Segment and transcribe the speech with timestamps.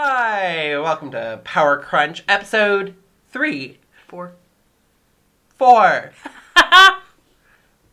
[0.00, 2.94] Hi, welcome to Power Crunch episode
[3.32, 4.34] three, Four.
[5.56, 6.12] four.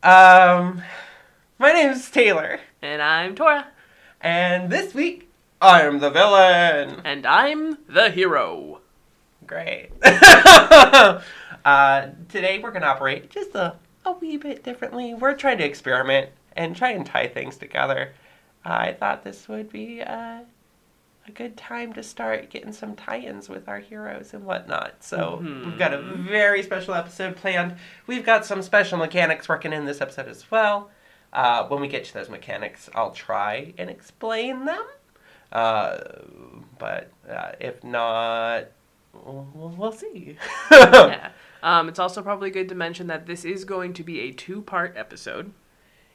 [0.03, 0.83] um,
[1.57, 3.69] my name's Taylor, And I'm Tora.
[4.21, 7.01] and this week I'm the villain.
[7.03, 8.81] And I'm the hero.
[9.47, 9.89] Great.
[10.05, 11.21] uh,
[12.29, 15.15] today we're gonna operate just a, a wee bit differently.
[15.15, 18.13] We're trying to experiment and try and tie things together.
[18.63, 20.41] I thought this would be uh,
[21.27, 25.03] a good time to start getting some tie-ins with our heroes and whatnot.
[25.03, 27.75] So we've got a very special episode planned.
[28.05, 30.91] We've got some special mechanics working in this episode as well.
[31.33, 34.85] Uh, when we get to those mechanics, I'll try and explain them.
[35.51, 35.97] Uh,
[36.77, 38.65] but uh, if not,
[39.13, 40.37] we'll, we'll see.
[40.71, 41.31] yeah.
[41.63, 44.61] Um, it's also probably good to mention that this is going to be a two
[44.61, 45.51] part episode.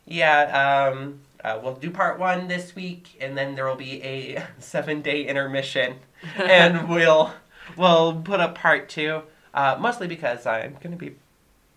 [0.07, 4.45] Yeah, um, uh, we'll do part one this week, and then there will be a
[4.59, 5.97] seven-day intermission,
[6.37, 7.33] and we'll
[7.77, 9.23] we'll put up part two.
[9.55, 11.17] Uh, mostly because I'm gonna be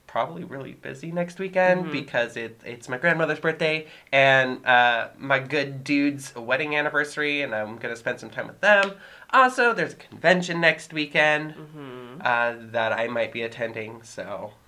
[0.06, 1.92] probably really busy next weekend Mhm.
[1.92, 7.78] because it it's my grandmother's birthday and uh, my good dude's wedding anniversary, and I'm
[7.78, 8.94] gonna spend some time with them.
[9.32, 14.04] Also, there's a convention next weekend hmm uh, that I might be attending.
[14.04, 14.54] So,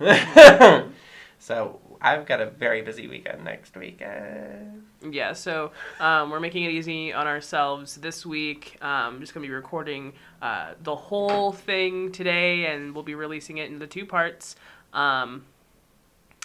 [1.38, 4.84] so I've got a very busy weekend next weekend.
[5.08, 8.78] Yeah, so um, we're making it easy on ourselves this week.
[8.82, 13.58] Um, just going to be recording uh, the whole thing today, and we'll be releasing
[13.58, 14.56] it in the two parts.
[14.92, 15.44] Um,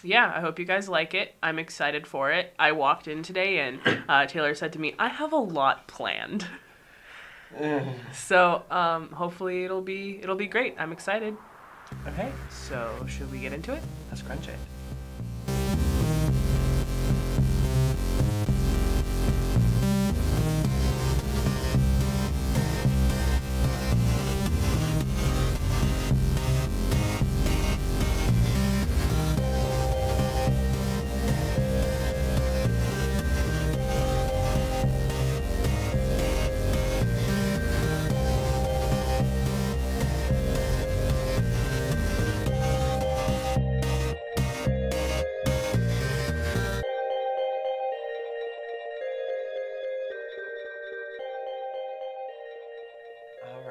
[0.03, 1.33] yeah, I hope you guys like it.
[1.41, 2.53] I'm excited for it.
[2.59, 6.45] I walked in today, and uh, Taylor said to me, I have a lot planned.
[8.13, 10.73] So um, hopefully it'll be it'll be great.
[10.79, 11.35] I'm excited.
[12.07, 13.83] Okay, So should we get into it?
[14.09, 14.55] let's crunch it.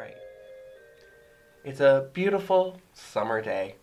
[0.00, 0.16] Right.
[1.64, 3.74] It's a beautiful summer day.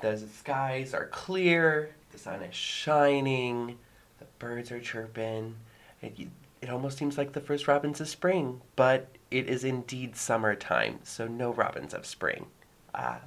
[0.00, 3.78] The skies are clear, the sun is shining,
[4.18, 5.56] the birds are chirping.
[6.02, 6.28] It,
[6.60, 11.26] it almost seems like the first robins of spring, but it is indeed summertime, so
[11.26, 12.46] no robins of spring.
[12.94, 13.18] Uh,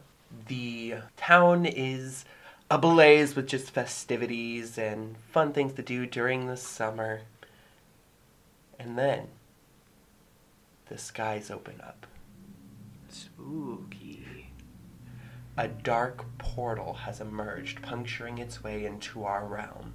[0.48, 2.26] the town is
[2.70, 7.22] ablaze with just festivities and fun things to do during the summer.
[8.78, 9.28] And then
[10.88, 12.06] the skies open up.
[13.16, 14.52] Spooky.
[15.56, 19.94] A dark portal has emerged, puncturing its way into our realm.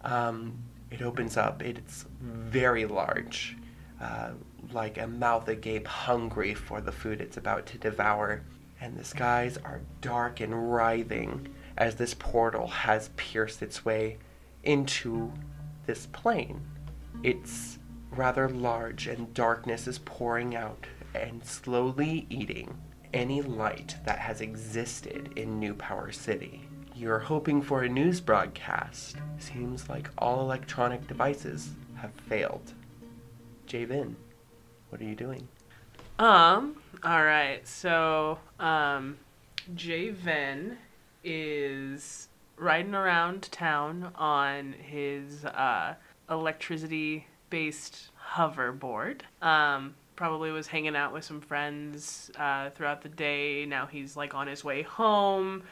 [0.00, 0.54] Um,
[0.90, 3.58] it opens up, it's very large,
[4.00, 4.30] uh,
[4.72, 8.42] like a mouth agape, hungry for the food it's about to devour.
[8.80, 14.16] And the skies are dark and writhing as this portal has pierced its way
[14.62, 15.30] into
[15.84, 16.62] this plane.
[17.22, 17.78] It's
[18.10, 22.76] rather large, and darkness is pouring out and slowly eating
[23.12, 26.68] any light that has existed in New Power City.
[26.94, 29.16] You're hoping for a news broadcast.
[29.38, 32.72] Seems like all electronic devices have failed.
[33.66, 34.14] Javen,
[34.88, 35.48] what are you doing?
[36.18, 36.76] Um.
[37.04, 37.66] All right.
[37.66, 39.18] So, um,
[39.74, 40.76] Javen
[41.24, 45.94] is riding around town on his uh,
[46.30, 49.22] electricity-based hoverboard.
[49.40, 53.66] Um, probably was hanging out with some friends uh, throughout the day.
[53.66, 55.62] Now he's like on his way home.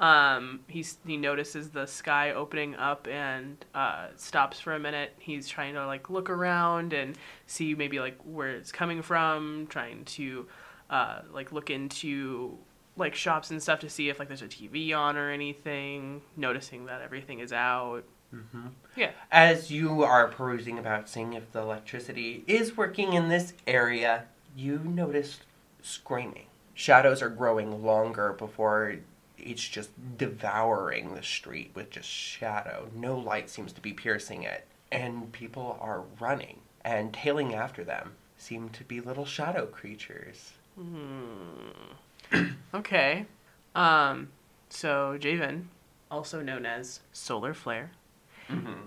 [0.00, 5.12] Um, he's, he notices the sky opening up and uh, stops for a minute.
[5.18, 7.16] He's trying to like look around and
[7.46, 9.66] see maybe like where it's coming from.
[9.68, 10.46] Trying to
[10.88, 12.56] uh, like look into
[12.96, 16.22] like shops and stuff to see if like there's a TV on or anything.
[16.36, 18.04] Noticing that everything is out.
[18.34, 18.68] Mm-hmm.
[18.96, 19.10] Yeah.
[19.30, 24.24] As you are perusing about seeing if the electricity is working in this area,
[24.56, 25.40] you notice
[25.82, 26.46] screaming.
[26.74, 28.96] Shadows are growing longer before
[29.38, 32.88] it's just devouring the street with just shadow.
[32.94, 34.66] No light seems to be piercing it.
[34.90, 40.52] And people are running and tailing after them seem to be little shadow creatures.
[40.78, 42.46] Hmm.
[42.74, 43.26] okay.
[43.74, 44.28] Um.
[44.70, 45.64] So Javen,
[46.10, 47.90] also known as Solar Flare,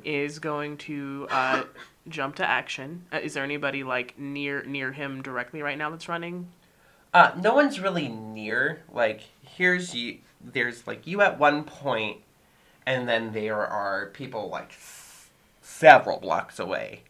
[0.04, 1.64] is going to uh,
[2.08, 3.06] jump to action.
[3.14, 6.48] Uh, is there anybody like near near him directly right now that's running?
[7.14, 8.82] Uh, no one's really near.
[8.92, 10.20] Like, here's you.
[10.44, 12.18] There's like you at one point,
[12.86, 15.30] and then there are people like s-
[15.62, 17.04] several blocks away,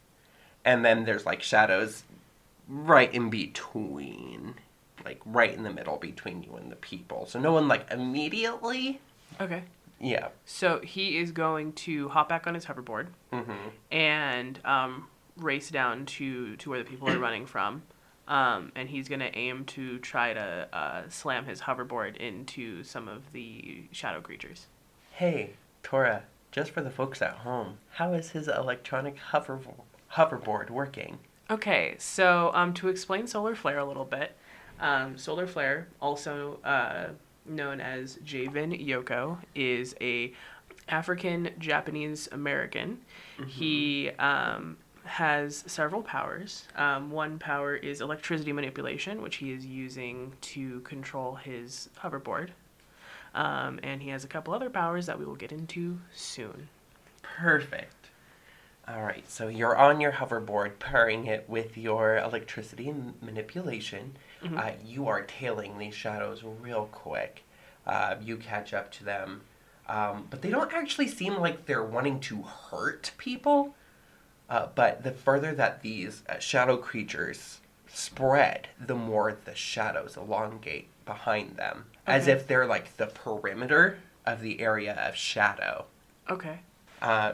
[0.66, 2.04] and then there's like shadows
[2.68, 4.56] right in between,
[5.06, 7.26] like right in the middle between you and the people.
[7.28, 9.00] So no one like immediately.
[9.40, 9.64] Okay.
[10.02, 10.30] Yeah.
[10.46, 13.52] So he is going to hop back on his hoverboard Mm-hmm.
[13.92, 15.08] and um,
[15.38, 17.84] race down to to where the people are running from.
[18.28, 23.32] Um, and he's gonna aim to try to uh, slam his hoverboard into some of
[23.34, 24.68] the shadow creatures.
[25.12, 25.52] Hey,
[25.84, 26.24] Tora.
[26.52, 29.60] Just for the folks at home, how is his electronic hover
[30.14, 31.20] hoverboard working?
[31.50, 34.36] Okay, so um, to explain solar flare a little bit,
[34.80, 37.08] um, solar flare, also uh,
[37.46, 40.34] known as Javen Yoko, is a
[40.90, 43.00] African Japanese American.
[43.48, 46.68] He um, has several powers.
[46.76, 52.50] Um, one power is electricity manipulation, which he is using to control his hoverboard.
[53.34, 56.68] Um, and he has a couple other powers that we will get into soon.
[57.22, 57.96] Perfect.
[58.88, 64.18] All right, so you're on your hoverboard, pairing it with your electricity manipulation.
[64.44, 64.58] Mhm.
[64.58, 67.44] Uh, you are tailing these shadows real quick.
[67.86, 69.42] Uh, you catch up to them,
[69.88, 73.76] um, but they don't actually seem like they're wanting to hurt people.
[74.50, 80.90] Uh, but the further that these uh, shadow creatures spread, the more the shadows elongate
[81.06, 85.86] behind them, as if they're like the perimeter of the area of shadow
[86.30, 86.60] Okay.
[87.02, 87.34] uh,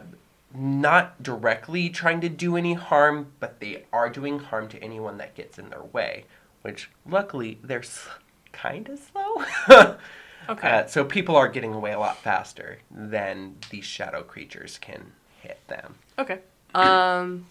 [0.53, 5.35] not directly trying to do any harm, but they are doing harm to anyone that
[5.35, 6.25] gets in their way,
[6.67, 8.09] which luckily they're s-
[8.51, 9.95] kind of slow.
[10.49, 10.69] Okay.
[10.69, 15.11] Uh, so people are getting away a lot faster than these shadow creatures can
[15.41, 15.95] hit them.
[16.17, 16.39] Okay.
[16.73, 17.47] Um,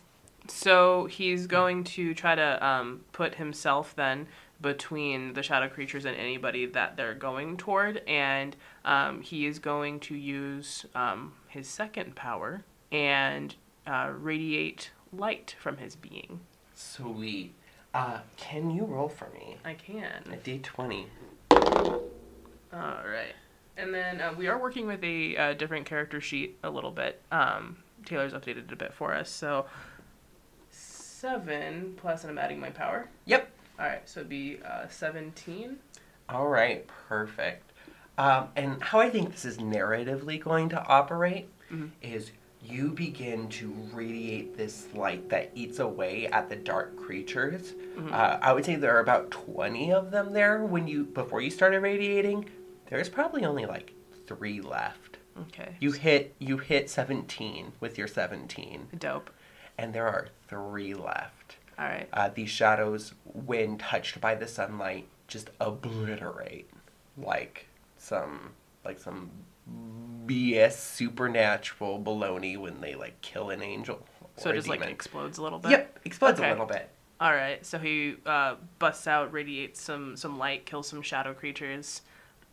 [0.48, 4.28] so he's going to try to um, put himself then
[4.62, 10.00] between the shadow creatures and anybody that they're going toward, and um, he is going
[10.00, 16.40] to use um, his second power and uh, radiate light from his being.
[16.74, 17.52] Sweet.
[17.96, 19.56] Uh, can you roll for me?
[19.64, 20.22] I can.
[20.30, 21.06] A d20.
[21.50, 21.98] All
[22.74, 23.32] right.
[23.78, 27.22] And then uh, we are working with a uh, different character sheet a little bit.
[27.32, 29.30] Um, Taylor's updated it a bit for us.
[29.30, 29.64] So
[30.70, 33.08] seven plus, and I'm adding my power.
[33.24, 33.48] Yep.
[33.80, 35.78] All right, so it'd be uh, 17.
[36.28, 37.72] All right, perfect.
[38.18, 41.92] Um, and how I think this is narratively going to operate Mhm.
[42.02, 42.30] is
[42.68, 47.72] you begin to radiate this light that eats away at the dark creatures.
[47.96, 48.12] Mhm.
[48.12, 51.50] Uh, I would say there are about 20 of them there when you before you
[51.50, 52.48] started radiating.
[52.90, 53.92] There's probably only like
[54.26, 55.18] three left.
[55.48, 55.76] Okay.
[55.80, 59.30] You hit you hit 17 with your 17, Dope.
[59.78, 61.56] and there are three left.
[61.78, 62.08] All right.
[62.12, 66.70] Uh, these shadows, when touched by the sunlight, just obliterate
[67.18, 67.66] like
[67.98, 68.52] some
[68.84, 69.30] like some
[70.26, 74.06] BS supernatural baloney when they like kill an angel.
[74.36, 75.70] So it just like explodes a little bit.
[75.70, 76.48] Yep, explodes Okay.
[76.48, 76.90] a little bit.
[77.20, 77.64] All right.
[77.64, 82.02] So he uh, busts out, radiates some some light, kills some shadow creatures.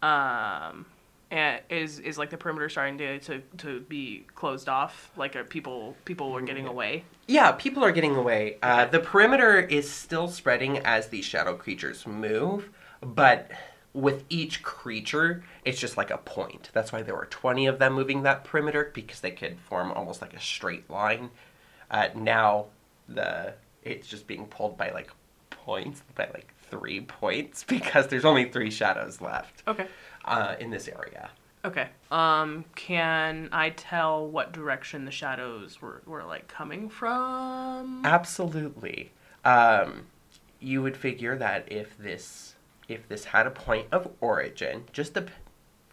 [0.01, 0.85] Um,
[1.31, 5.11] and is is like the perimeter starting to to, to be closed off?
[5.17, 7.03] Like are people people were getting away?
[7.27, 8.57] Yeah, people are getting away.
[8.61, 12.69] Uh, the perimeter is still spreading as these shadow creatures move,
[13.01, 13.49] but
[13.93, 16.69] with each creature, it's just like a point.
[16.73, 20.21] That's why there were 20 of them moving that perimeter because they could form almost
[20.21, 21.29] like a straight line.
[21.91, 22.65] Uh, now
[23.07, 25.11] the it's just being pulled by like
[25.49, 29.85] points, by like three points because there's only three shadows left Okay.
[30.25, 31.29] uh, in this area.
[31.65, 31.87] Okay.
[32.11, 38.01] Um, can I tell what direction the shadows were, were like coming from?
[38.05, 39.11] Absolutely.
[39.45, 40.07] Um,
[40.59, 42.52] you would figure that if this
[42.87, 45.27] if this had a point of origin, just the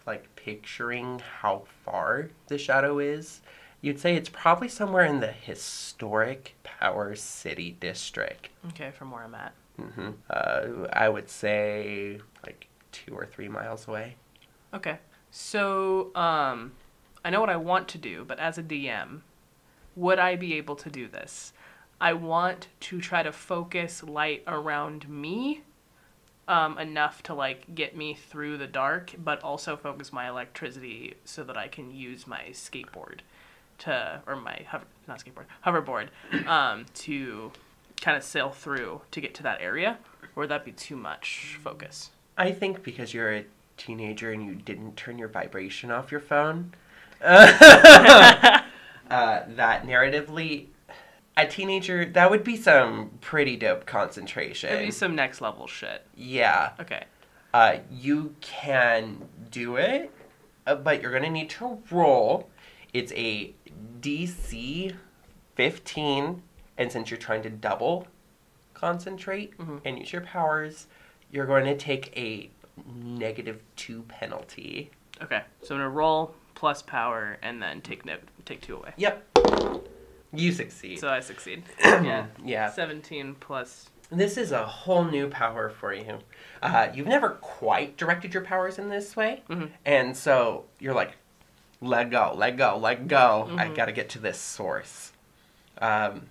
[0.07, 3.41] like picturing how far the shadow is,
[3.81, 8.49] you'd say it's probably somewhere in the historic Power City district.
[8.69, 9.53] Okay, from where I'm at.
[9.77, 14.15] hmm Uh, I would say like two or three miles away.
[14.73, 14.97] Okay.
[15.29, 16.73] So, um,
[17.23, 19.21] I know what I want to do, but as a DM,
[19.95, 21.53] would I be able to do this?
[22.01, 25.61] I want to try to focus light around me
[26.47, 31.43] um, enough to like get me through the dark, but also focus my electricity so
[31.43, 33.19] that I can use my skateboard
[33.79, 37.51] to, or my hover, not skateboard, hoverboard, um, to
[37.99, 39.97] kind of sail through to get to that area.
[40.35, 42.11] Or would that be too much focus?
[42.37, 43.45] I think because you're a
[43.77, 46.73] teenager and you didn't turn your vibration off your phone.
[47.21, 48.61] uh,
[49.09, 50.67] that narratively,
[51.37, 54.69] a teenager that would be some pretty dope concentration.
[54.71, 56.05] It'd be some next level shit.
[56.15, 57.03] yeah, Okay.
[57.53, 60.11] uh, you can do it,
[60.67, 62.49] uh, but you're gonna need to roll.
[62.93, 63.53] It's a
[64.01, 64.93] DC
[65.55, 66.43] 15,
[66.77, 68.07] and since you're trying to double
[68.73, 69.81] concentrate Mhm.
[69.85, 70.87] and use your powers,
[71.31, 72.49] you're going to take a
[72.95, 74.91] negative two penalty.
[75.21, 75.43] Okay.
[75.61, 78.93] So I'm gonna roll plus power and then take no- take two away.
[78.97, 79.23] Yep.
[80.33, 80.99] You succeed.
[80.99, 81.63] So I succeed.
[81.83, 82.27] yeah.
[82.43, 82.69] yeah.
[82.71, 83.89] 17 plus.
[84.09, 86.19] This is a whole new power for you.
[86.61, 89.43] Uh, you've never quite directed your powers in this way.
[89.49, 89.71] Mhm.
[89.85, 91.13] And so you're like,
[91.81, 93.47] let go, let go, let go.
[93.57, 93.75] I Mhm.
[93.75, 95.13] gotta get to this source.
[95.81, 96.27] Um,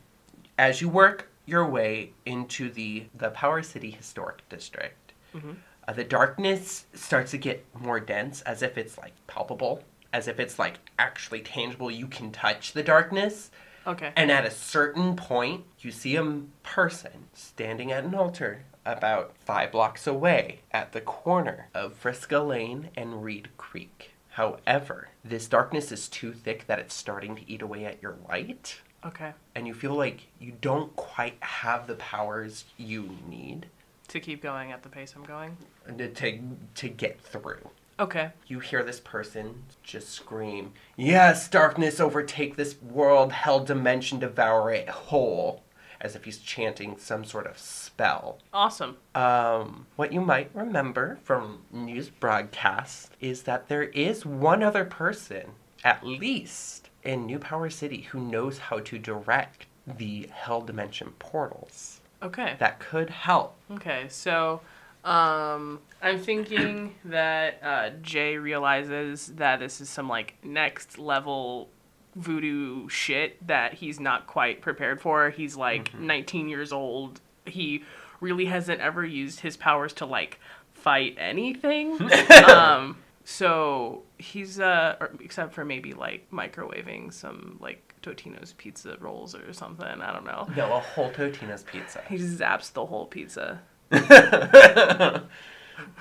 [0.59, 5.57] as you work your way into the, the Power City Historic District, Mhm.
[5.89, 10.39] uh, the darkness starts to get more dense as if it's like palpable, as if
[10.39, 11.91] it's like actually tangible.
[11.91, 13.51] You can touch the darkness.
[13.91, 14.13] Okay.
[14.17, 19.73] And at a certain point, you see a person standing at an altar about five
[19.73, 24.13] blocks away at the corner of Frisca Lane and Reed Creek.
[24.31, 28.81] However, this darkness is too thick that it's starting to eat away at your light,
[29.05, 29.33] Okay.
[29.55, 33.67] and you feel like you don't quite have the powers you need
[34.09, 35.57] To keep going at the pace I'm going.
[35.99, 36.41] to, to,
[36.77, 37.69] to get through.
[38.01, 38.31] Okay.
[38.47, 44.89] You hear this person just scream, Yes, darkness, overtake this world, hell dimension, devour it
[44.89, 45.63] whole,
[46.01, 48.39] as if he's chanting some sort of spell.
[48.55, 48.97] Awesome.
[49.15, 55.51] Um, what you might remember from news broadcasts is that there is one other person,
[55.85, 62.01] at least, in New Power City who knows how to direct the hell dimension portals.
[62.23, 62.57] Okay.
[62.59, 63.57] That could help.
[63.71, 64.61] Okay, so
[65.05, 71.69] um, I'm thinking that uh, Jay realizes that this is some like next level
[72.17, 75.31] voodoo shit that he's not quite prepared for.
[75.31, 77.21] He's like 19 years old.
[77.47, 77.85] He
[78.21, 80.39] really hasn't ever used his powers to like
[80.75, 81.99] fight anything.
[82.49, 89.35] um, so he's uh, or, except for maybe like microwaving some like Totino's pizza rolls
[89.35, 89.87] or something.
[89.87, 90.49] I don't know.
[90.57, 92.03] No, a whole Totino's pizza.
[92.09, 93.61] He zaps the whole pizza.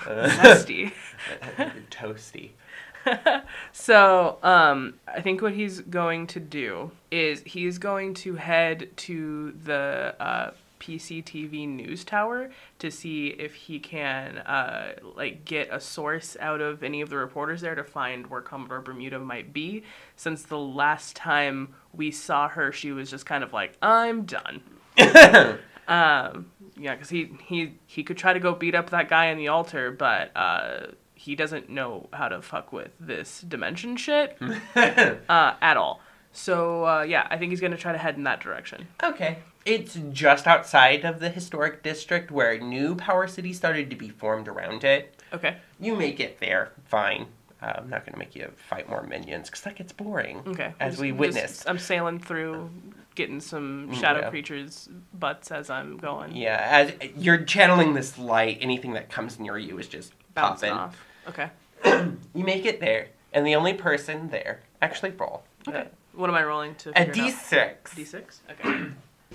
[0.06, 0.92] Zesty.
[1.90, 2.52] Toasty.
[3.72, 9.52] So, um, I think what he's going to do is he's going to head to
[9.64, 16.36] the uh, PCTV news tower to see if he can uh, like get a source
[16.40, 19.84] out of any of the reporters there to find where Commodore Bermuda might be.
[20.16, 24.62] Since the last time we saw her, she was just kind of like, "I'm done."
[25.90, 29.38] Um, yeah, because he, he he could try to go beat up that guy in
[29.38, 34.38] the altar, but uh, he doesn't know how to fuck with this dimension shit
[34.76, 36.02] uh, at all.
[36.32, 38.88] So uh, yeah, I think he's gonna try to head in that direction.
[39.04, 39.40] okay.
[39.66, 44.48] It's just outside of the historic district where new Power City started to be formed
[44.48, 45.22] around it.
[45.34, 45.58] Okay.
[45.80, 47.28] You make it there, fine.
[47.62, 50.42] Uh, I'm not going to make you fight more minions because that gets boring.
[50.48, 50.74] Okay.
[50.80, 51.70] As Just- we just- witnessed.
[51.70, 52.70] I'm sailing through,
[53.20, 54.30] getting some Mm, shadow yeah.
[54.30, 56.34] creatures' butts as I'm going.
[56.36, 60.96] Yeah, as you're channeling this light, anything that comes near you is just Bouncing popping.
[60.96, 61.06] off.
[61.28, 61.50] Okay.
[62.34, 65.88] You make it there, and the only person there actually roll Okay.
[66.14, 66.90] What am I rolling to?
[66.96, 67.16] a it out?
[67.16, 67.76] d6.
[67.96, 68.40] D6.
[68.52, 68.92] Okay.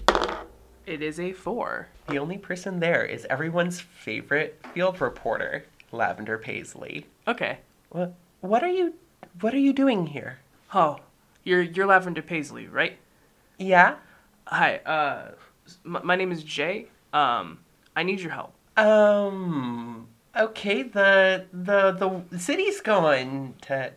[0.86, 1.88] It is a four.
[2.08, 7.06] The only person there is everyone's favorite field reporter, Lavender Paisley.
[7.26, 7.58] Okay.
[7.88, 8.14] What?
[8.40, 8.92] What are you?
[9.40, 10.38] What are you doing here?
[10.74, 10.98] Oh,
[11.42, 12.98] you're you're Lavender Paisley, right?
[13.58, 13.96] Yeah.
[14.46, 14.76] Hi.
[14.78, 15.32] Uh,
[15.84, 16.88] m- my name is Jay.
[17.12, 17.60] Um,
[17.96, 18.54] I need your help.
[18.76, 20.08] Um.
[20.36, 20.82] Okay.
[20.82, 21.92] The the
[22.30, 23.92] the city's going to.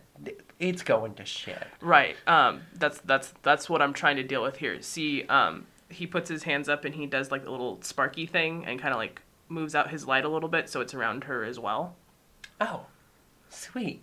[0.58, 1.66] It's going to shit.
[1.80, 2.16] Right.
[2.26, 4.82] Um, that's that's that's what I'm trying to deal with here.
[4.82, 8.64] See, um, he puts his hands up and he does like a little sparky thing
[8.66, 11.44] and kind of like moves out his light a little bit so it's around her
[11.44, 11.94] as well.
[12.60, 12.86] Oh,
[13.48, 14.02] sweet.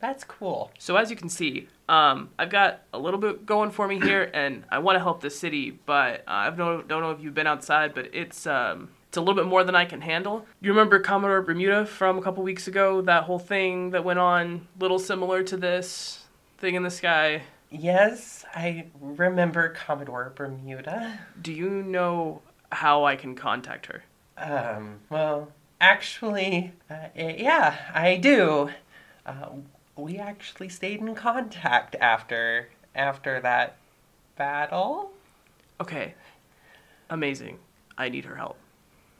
[0.00, 0.70] That's cool.
[0.78, 4.30] So as you can see, um, I've got a little bit going for me here,
[4.32, 7.34] and I want to help the city, but uh, I don't don't know if you've
[7.34, 10.46] been outside, but it's um, it's a little bit more than I can handle.
[10.60, 13.02] You remember Commodore Bermuda from a couple weeks ago?
[13.02, 16.24] That whole thing that went on, little similar to this
[16.58, 17.42] thing in the sky.
[17.70, 21.20] Yes, I remember Commodore Bermuda.
[21.40, 22.42] Do you know
[22.72, 24.04] how I can contact her?
[24.36, 28.70] Um, well, actually, uh, yeah, I do.
[29.26, 29.50] Uh,
[30.00, 33.76] we actually stayed in contact after after that
[34.36, 35.12] battle.
[35.80, 36.14] Okay,
[37.08, 37.58] amazing.
[37.96, 38.56] I need her help.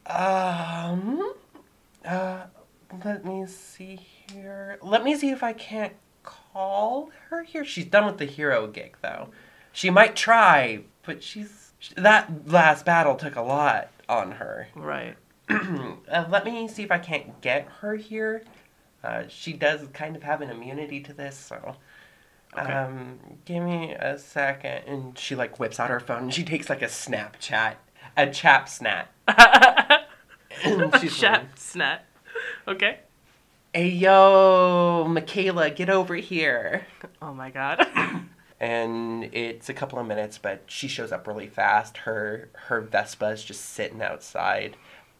[0.06, 1.34] Um,
[2.04, 2.44] uh,
[3.04, 3.96] let me see
[4.32, 4.78] here.
[4.82, 7.64] Let me see if I can't call her here.
[7.64, 9.28] She's done with the hero gig though.
[9.72, 14.68] She might try, but she's that last battle took a lot on her.
[14.74, 15.16] Right.
[15.48, 18.42] uh, let me see if I can't get her here.
[19.02, 21.76] Uh, she does kind of have an immunity to this, so.
[22.56, 22.72] Okay.
[22.72, 24.82] Um, give me a second.
[24.86, 27.76] And she like whips out her phone and she takes like a Snapchat,
[28.16, 29.12] a chap snap.
[29.28, 32.04] and she's like, Chat snap.
[32.66, 32.98] Okay.
[33.72, 36.86] Hey yo, Michaela, get over here.
[37.22, 37.86] Oh my god.
[38.62, 41.96] And it's a couple of minutes, but she shows up really fast.
[41.96, 44.76] Her her Vespa is just sitting outside.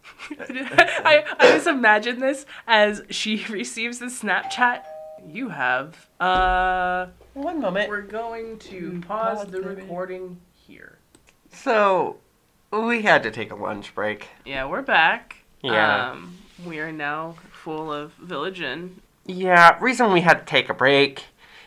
[0.39, 4.83] I, I just imagine this as she receives the Snapchat.
[5.27, 6.09] You have.
[6.19, 7.89] Uh, One moment.
[7.89, 10.99] we're going to Mm, pause pause the recording here.
[11.53, 12.19] So,
[12.73, 14.29] we had to take a lunch break.
[14.45, 15.37] Yeah, we're back.
[15.63, 16.11] Yeah.
[16.13, 19.01] Um, we are now full of Village Inn.
[19.27, 21.25] Yeah, reason we had to take a break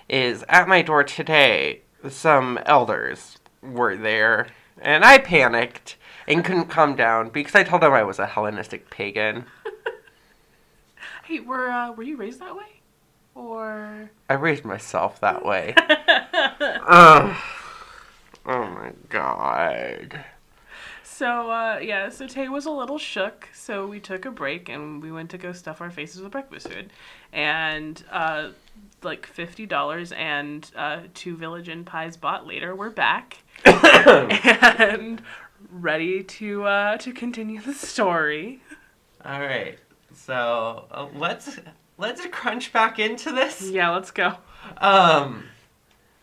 [0.10, 4.48] is at my door today, some elders were there,
[4.82, 5.96] and I panicked
[6.27, 9.46] and couldn't calm down because I told them I was a Hellenistic pagan.
[11.25, 12.82] Hey, were uh, were you raised that way,
[13.34, 14.10] or?
[14.30, 15.74] I raised myself that way.
[15.80, 17.36] Ugh.
[18.46, 20.25] Oh my god.
[21.03, 25.01] So uh, yeah, so Tay was a little shook, so we took a break and
[25.01, 26.92] we went to go stuff our faces with breakfast food,
[27.32, 28.50] and uh,
[29.01, 35.22] like fifty dollars and uh, two Village Inn pies bought later, we're back and
[35.72, 38.62] ready to uh, to continue the story.
[39.25, 39.77] All right.
[40.13, 41.60] So, uh, let's
[41.98, 43.62] let's crunch back into this.
[43.70, 44.36] Yeah, let's go.
[44.77, 45.46] Um,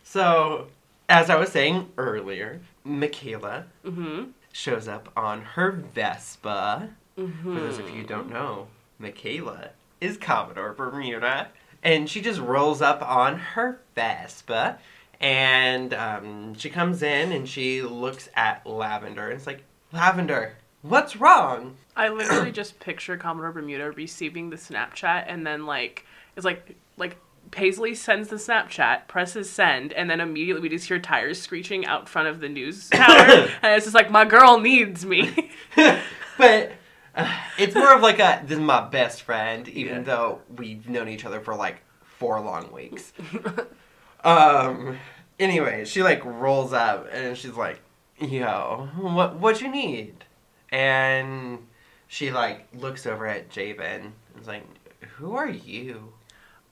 [0.03, 0.67] so
[1.09, 4.31] as I was saying earlier, Michaela Mm-hmm.
[4.53, 6.89] shows up on her Vespa.
[7.17, 7.55] mm-hmm.
[7.55, 8.67] For those of you who don't know,
[8.99, 9.69] Michaela
[9.99, 11.49] is Commodore Bermuda,
[11.83, 14.79] and she just rolls up on her Vespa,
[15.21, 19.63] and um, she comes in and she looks at Lavender, and it's like,
[19.93, 21.77] Lavender, what's wrong?
[21.95, 27.17] I literally just picture Commodore Bermuda receiving the Snapchat and then like it's like like
[27.51, 32.07] Paisley sends the Snapchat, presses send, and then immediately we just hear tires screeching out
[32.07, 35.51] front of the news tower, and it's just like my girl needs me.
[36.37, 36.71] but
[37.13, 40.01] uh, it's more of like a this is my best friend, even Yeah.
[40.03, 43.11] though we've known each other for like four long weeks.
[44.23, 44.97] um.
[45.39, 47.79] Anyway, she like rolls up and she's like,
[48.19, 50.25] "Yo, what what you need?"
[50.71, 51.67] And
[52.07, 54.65] she like looks over at Javen and is like,
[55.17, 56.13] "Who are you?"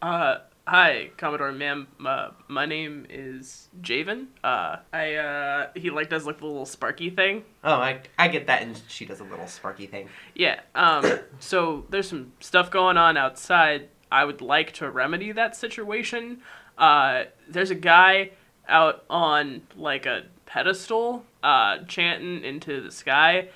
[0.01, 1.87] uh, hi, Commodore, ma'am.
[2.05, 4.27] Uh, my name is Javen.
[4.43, 7.43] Uh, I uh, he like does like the little sparky thing.
[7.63, 10.09] Oh, I I get that, and she does a little sparky thing.
[10.35, 10.61] Yeah.
[10.75, 11.19] Um.
[11.39, 13.89] so there's some stuff going on outside.
[14.11, 16.41] I would like to remedy that situation.
[16.79, 18.31] Uh, there's a guy
[18.67, 23.49] out on like a pedestal, uh, chanting into the sky,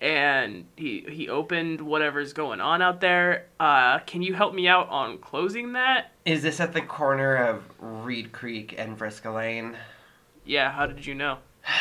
[0.00, 3.46] and he he opened whatever's going on out there.
[3.60, 6.12] Uh, can you help me out on closing that?
[6.24, 9.76] Is this at the corner of Reed Creek and Vriska Lane?
[10.44, 10.72] Yeah.
[10.72, 11.38] How did you know?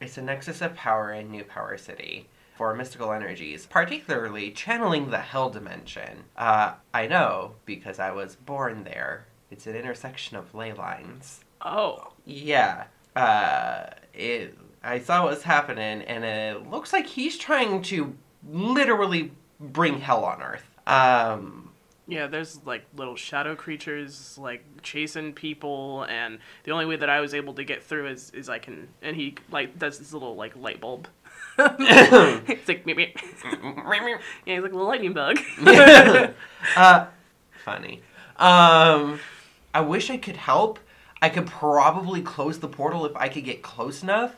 [0.00, 5.18] It's a nexus of power in New Power City for mystical energies, particularly channeling the
[5.18, 6.24] Hell Dimension.
[6.36, 9.26] Uh, I know because I was born there.
[9.52, 11.44] It's an intersection of ley lines.
[11.60, 12.12] Oh.
[12.24, 12.84] Yeah.
[13.14, 13.84] Uh,
[14.14, 14.56] it.
[14.82, 18.16] I saw what was happening, and it looks like he's trying to
[18.48, 20.64] literally bring hell on Earth.
[20.86, 21.70] Um,
[22.08, 27.20] Yeah, there's like little shadow creatures like chasing people, and the only way that I
[27.20, 30.34] was able to get through is is I can, and he like does this little
[30.34, 31.06] like light bulb.
[31.58, 33.14] it's like meep, meep.
[34.46, 35.38] yeah, he's like a little lightning bug.
[36.76, 37.06] uh,
[37.64, 38.02] funny.
[38.36, 39.20] Um,
[39.74, 40.78] I wish I could help.
[41.20, 44.36] I could probably close the portal if I could get close enough.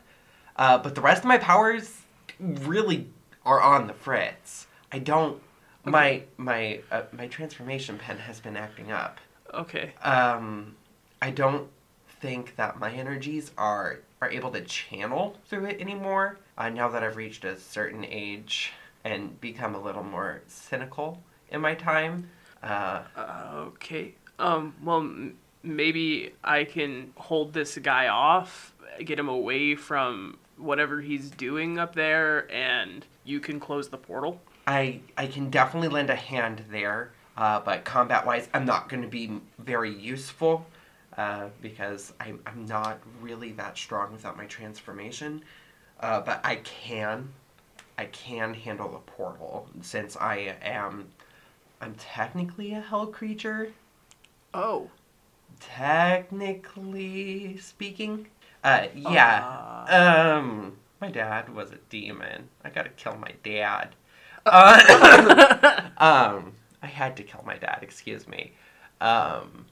[0.57, 2.03] Uh, but the rest of my powers
[2.39, 3.09] really
[3.45, 4.67] are on the fritz.
[4.93, 5.41] I don't.
[5.85, 9.19] My my uh, my transformation pen has been acting up.
[9.53, 9.93] okay.
[10.03, 10.77] Um,
[11.21, 11.69] I don't
[12.21, 16.39] think that my energies are are able to channel through it anymore.
[16.57, 18.73] Uh, now that I've reached a certain age
[19.05, 22.31] and become a little more cynical in my time.
[22.63, 23.03] Uh,
[23.75, 24.15] Okay.
[24.39, 24.75] Um.
[24.83, 31.31] Well, m- maybe I can hold this guy off, get him away from whatever he's
[31.31, 34.41] doing up there, and you can close the portal.
[34.67, 39.03] I I can definitely lend a hand there, uh, but combat wise, I'm not going
[39.03, 40.67] to be very useful
[41.17, 45.43] uh, because I'm I'm not really that strong without my transformation.
[46.01, 47.31] Uh, but I can,
[47.97, 51.09] I can handle the portal since I am,
[51.81, 53.73] I'm technically a hell creature.
[54.55, 54.91] Oh.
[55.61, 58.29] Technically speaking,
[58.63, 59.85] Uh, yeah.
[59.89, 62.49] Um, my dad was a demon.
[62.65, 63.95] I gotta kill my dad.
[64.47, 67.81] Uh, um, I had to kill my dad.
[67.83, 68.53] Excuse me.
[69.01, 69.67] Um,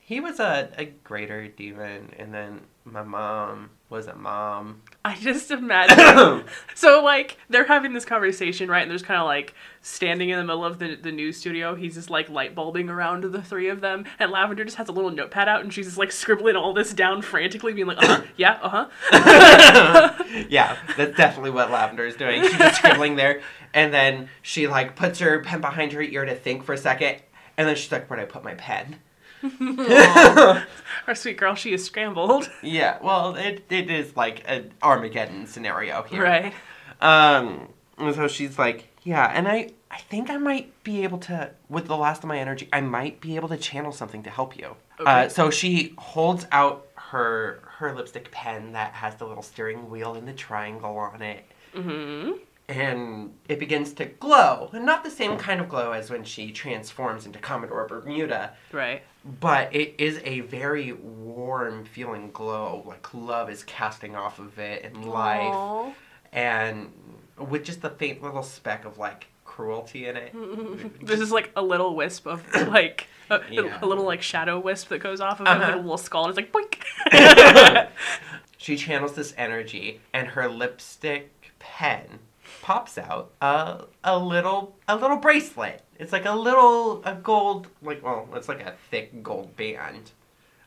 [0.00, 4.82] he was a, a greater demon, and then my mom was a mom.
[5.04, 6.44] I just imagine.
[6.74, 8.82] so like they're having this conversation, right?
[8.82, 11.74] And there's kind of like standing in the middle of the the news studio.
[11.74, 14.92] He's just like light bulbing around the three of them, and Lavender just has a
[14.92, 18.06] little notepad out, and she's just like scribbling all this down frantically, being like, "Uh
[18.06, 22.42] huh, yeah, uh huh." yeah, that's definitely what Lavender is doing.
[22.42, 23.40] She's just scribbling there,
[23.72, 27.22] and then she like puts her pen behind her ear to think for a second,
[27.56, 28.96] and then she's like, "Where'd I put my pen?"
[31.06, 32.50] Our sweet girl, she is scrambled.
[32.62, 36.22] Yeah, well, it it is like an Armageddon scenario here.
[36.22, 36.52] Right.
[37.00, 41.50] Um, and so she's like, yeah, and I I think I might be able to
[41.68, 44.56] with the last of my energy, I might be able to channel something to help
[44.56, 44.76] you.
[45.00, 45.10] Okay.
[45.10, 50.14] Uh, so she holds out her her lipstick pen that has the little steering wheel
[50.14, 51.44] and the triangle on it.
[51.74, 52.32] Mm-hmm.
[52.68, 54.70] and it begins to glow.
[54.72, 59.02] And not the same kind of glow as when she transforms into Commodore Bermuda, Right.
[59.40, 62.82] But it is a very warm feeling glow.
[62.86, 65.40] Like love is casting off of it and life.
[65.54, 65.92] Aw.
[66.32, 66.92] And
[67.38, 70.34] with just a faint little speck of like cruelty in it.
[71.04, 73.78] This is like a little wisp of like a, Yeah.
[73.82, 75.74] a little like shadow wisp that goes off of Uh-huh.
[75.74, 76.28] a little skull.
[76.28, 77.88] And it's like boink.
[78.56, 82.18] she channels this energy and her lipstick pen
[82.62, 88.02] pops out a, a little a little bracelet it's like a little a gold like
[88.02, 90.10] well it's like a thick gold band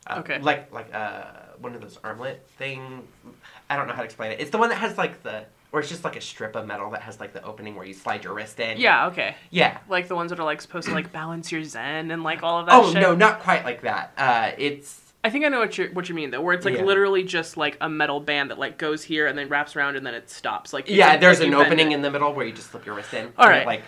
[0.06, 0.38] uh, Okay.
[0.40, 1.22] like like uh
[1.58, 3.06] one of those armlet thing
[3.70, 5.80] i don't know how to explain it it's the one that has like the or
[5.80, 8.24] it's just like a strip of metal that has like the opening where you slide
[8.24, 9.06] your wrist in yeah.
[9.06, 9.34] Okay.
[9.50, 12.42] yeah Like the ones that are like supposed to like balance your zen and like
[12.42, 12.74] all of that.
[12.74, 13.00] oh shit.
[13.00, 16.14] no not quite like that uh it's I think I know what you what you
[16.14, 16.84] mean though, where it's like Yeah.
[16.84, 20.04] literally just like a metal band that like goes here and then wraps around and
[20.06, 20.72] then it stops.
[20.72, 21.94] Like yeah there's like, an opening it.
[21.96, 23.62] in the middle where you just slip your wrist in All and right.
[23.62, 23.82] it, like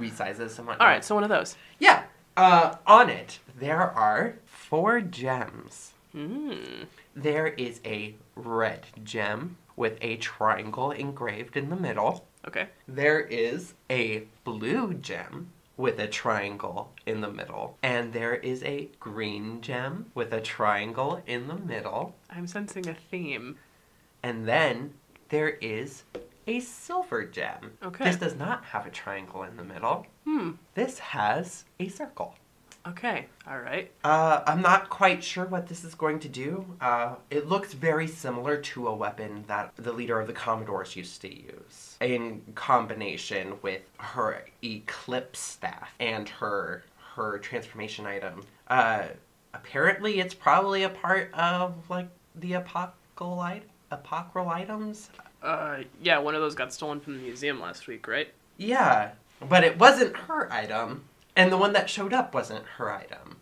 [0.00, 1.56] resizes and whatnot All right, so one of those.
[1.78, 2.04] Yeah.
[2.36, 5.92] Uh, on it, there are four gems.
[6.14, 6.86] Mm.
[7.16, 12.26] There is a red gem with a triangle engraved in the middle.
[12.46, 12.68] Okay.
[12.86, 17.78] There is a blue gem with a triangle in the middle.
[17.82, 22.14] And there is a green gem with a triangle in the middle.
[22.28, 23.56] I'm sensing a theme.
[24.22, 24.92] And then
[25.30, 26.02] there is
[26.46, 27.78] a silver gem.
[27.82, 28.04] Okay.
[28.04, 30.06] This does not have a triangle in the middle.
[30.24, 30.52] Hmm.
[30.74, 32.34] This has a circle.
[32.88, 33.26] Okay.
[33.46, 33.90] All right.
[34.04, 36.64] Uh, I'm not quite sure what this is going to do.
[36.80, 41.20] Uh, it looks very similar to a weapon that the leader of the Commodores used
[41.22, 48.42] to use, in combination with her Eclipse staff and her her transformation item.
[48.68, 49.04] Uh,
[49.52, 55.10] apparently, it's probably a part of like the apocalypse apocryphal items.
[55.42, 58.28] Uh, yeah, one of those got stolen from the museum last week, right?
[58.56, 59.12] Yeah,
[59.48, 61.04] but it wasn't her item,
[61.38, 63.36] and the one that showed up wasn't her item.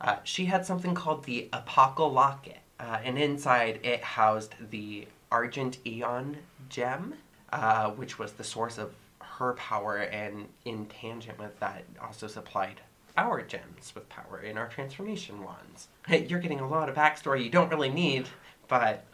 [0.00, 5.78] Uh, she had something called the Apocal Locket, uh, and inside it housed the Argent
[5.86, 6.38] Eon
[6.68, 7.14] gem,
[7.52, 12.80] uh, which was the source of her power, and in tangent with that, also supplied
[13.16, 15.88] our gems with power in our transformation wands.
[16.08, 18.28] You're getting a lot of backstory you don't really need,
[18.66, 19.04] but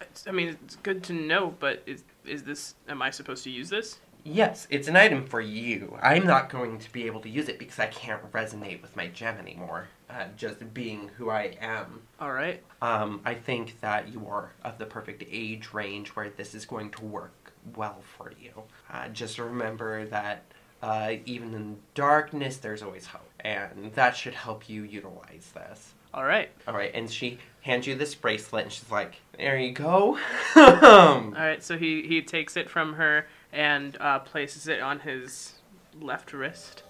[0.00, 2.74] Uh, I mean, it's good to know, but is is this?
[2.88, 3.98] Am I supposed to use this?
[4.24, 5.96] Yes, it's an item for you.
[6.02, 9.06] I'm not going to be able to use it because I can't resonate with my
[9.08, 9.88] gem anymore.
[10.08, 12.02] Uh, just being who I am.
[12.20, 12.62] All right.
[12.82, 16.90] Um, I think that you are of the perfect age range where this is going
[16.90, 18.62] to work well for you.
[18.92, 20.42] Uh, just remember that
[20.82, 25.92] uh, even in darkness, there's always hope, and that should help you utilize this.
[26.12, 26.50] All right.
[26.66, 30.18] All right, and she hands you this bracelet, and she's like, "There you go."
[30.56, 31.62] All right.
[31.62, 35.54] So he he takes it from her and uh, places it on his
[36.00, 36.82] left wrist.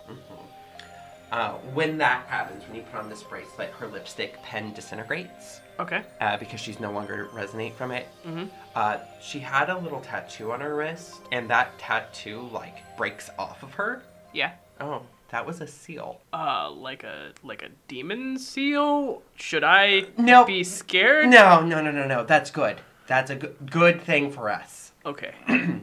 [1.32, 6.02] Uh, when that happens, when you put on this bracelet, her lipstick pen disintegrates Okay.
[6.20, 8.08] uh, because she's no longer resonate from it.
[8.26, 8.46] Mm-hmm.
[8.74, 13.62] Uh, she had a little tattoo on her wrist, and that tattoo like breaks off
[13.62, 14.02] of her.
[14.32, 14.52] Yeah.
[14.80, 16.20] Oh, that was a seal.
[16.32, 19.22] Uh, like a like a demon seal.
[19.36, 20.44] Should I no.
[20.44, 21.28] be scared?
[21.28, 22.24] No, no, no, no, no.
[22.24, 22.80] That's good.
[23.06, 24.92] That's a good good thing for us.
[25.06, 25.34] Okay.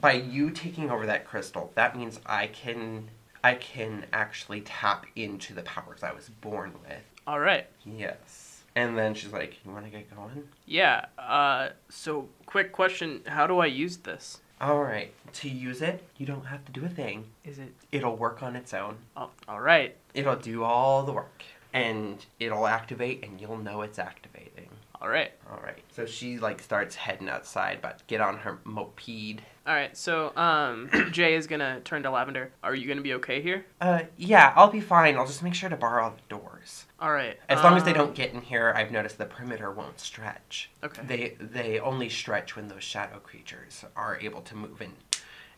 [0.00, 3.08] By you taking over that crystal, that means I can
[3.42, 7.02] I can actually tap into the powers I was born with.
[7.26, 7.66] All right.
[7.84, 8.62] Yes.
[8.76, 11.06] And then she's like, "You want to get going?" Yeah.
[11.18, 11.70] Uh.
[11.88, 14.40] So, quick question: How do I use this?
[14.60, 15.12] All right.
[15.34, 17.26] To use it, you don't have to do a thing.
[17.44, 17.74] Is it?
[17.92, 18.96] It'll work on its own.
[19.16, 19.96] Oh, all right.
[20.14, 21.42] It'll do all the work.
[21.72, 24.68] And it'll activate and you'll know it's activating.
[25.00, 25.32] All right.
[25.50, 25.82] All right.
[25.94, 29.40] So she like starts heading outside, but get on her moped.
[29.66, 29.96] All right.
[29.96, 32.52] So um, Jay is gonna turn to Lavender.
[32.62, 33.66] Are you gonna be okay here?
[33.80, 35.16] Uh, yeah, I'll be fine.
[35.16, 36.86] I'll just make sure to bar all the doors.
[37.00, 37.36] All right.
[37.48, 40.70] As long as they um, don't get in here, I've noticed the perimeter won't stretch.
[40.84, 41.02] Okay.
[41.06, 44.92] They they only stretch when those shadow creatures are able to move in.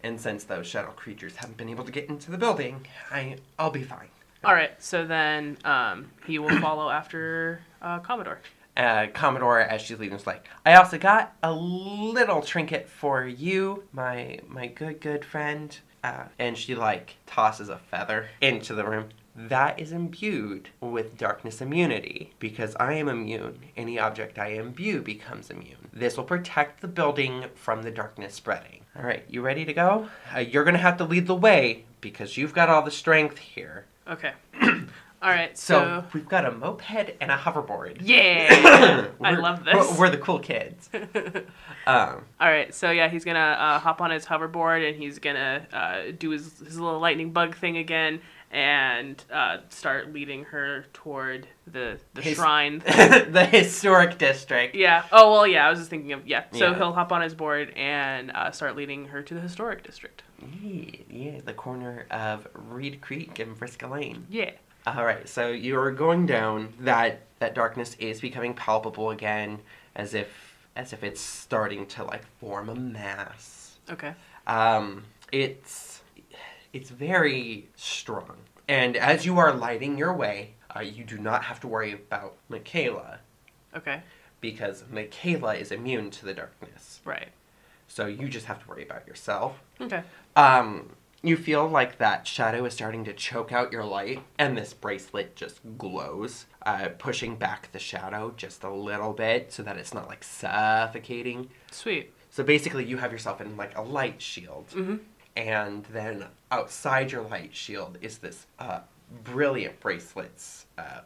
[0.02, 3.70] And since those shadow creatures haven't been able to get into the building, I I'll
[3.70, 4.08] be fine.
[4.42, 4.70] All right.
[4.82, 8.40] So then um, he will follow after uh, Commodore.
[8.78, 14.38] Uh, Commodore as she's leaving like, I also got a little trinket for you, my
[14.46, 15.76] my good good friend.
[16.04, 19.08] Uh, and she like tosses a feather into the room.
[19.34, 23.58] That is imbued with darkness immunity because I am immune.
[23.76, 25.90] Any object I imbue becomes immune.
[25.92, 28.80] This will protect the building from the darkness spreading.
[28.96, 30.08] All right, you ready to go?
[30.34, 33.86] Uh, you're gonna have to lead the way because you've got all the strength here.
[34.08, 34.32] Okay.
[35.20, 35.56] All right.
[35.58, 36.04] So, So.
[36.14, 37.98] we've got a moped and a hoverboard.
[38.02, 39.08] yeah.
[39.20, 39.98] I We're- love we're- this.
[39.98, 40.88] We're the cool kids.
[41.86, 45.66] Um, All right, so yeah, he's gonna uh, hop on his hoverboard and he's gonna
[45.72, 51.48] uh, do his, his little lightning bug thing again and uh, start leading her toward
[51.66, 52.80] the the His- shrine.
[52.84, 54.74] the historic district.
[54.74, 55.04] yeah.
[55.12, 55.66] Oh well, yeah.
[55.66, 56.44] I was just thinking of yeah.
[56.52, 56.76] So Yeah.
[56.76, 60.24] he'll hop on his board and uh, start leading her to the historic district.
[60.62, 64.26] Yeah, yeah, the corner of Reed Creek and Frisca Lane.
[64.28, 64.50] Yeah.
[64.86, 66.72] All right, so you're going down.
[66.80, 69.60] That that darkness is becoming palpable again,
[69.94, 73.76] as if as if it's starting to like form a mass.
[73.90, 74.14] Okay.
[74.46, 76.02] Um, it's
[76.72, 78.36] it's very strong,
[78.66, 82.36] and as you are lighting your way, uh, you do not have to worry about
[82.48, 83.18] Michaela
[83.76, 84.02] Okay.
[84.40, 87.00] because Michaela is immune to the darkness.
[87.04, 87.28] Right.
[87.88, 89.58] So you just have to worry about yourself.
[89.80, 90.02] Okay.
[90.36, 90.90] Um,
[91.22, 95.34] you feel like that shadow is starting to choke out your light, and this bracelet
[95.36, 100.08] just glows, uh, pushing back the shadow just a little bit so that it's not
[100.08, 101.48] like suffocating.
[101.70, 102.12] Sweet.
[102.30, 104.96] So basically, you have yourself in like a light shield, Mm-hmm.
[105.36, 108.80] and then outside your light shield is this uh,
[109.24, 111.00] brilliant bracelets uh,